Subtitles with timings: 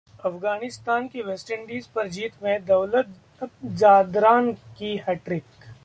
[0.25, 3.13] अफगानिस्तान की वेस्टइंडीज पर जीत में दौलत
[3.75, 5.71] जादरान की हैट्रिक